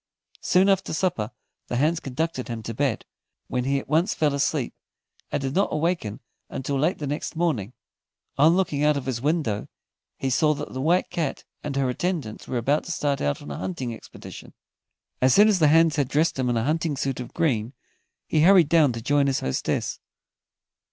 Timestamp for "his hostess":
19.27-19.99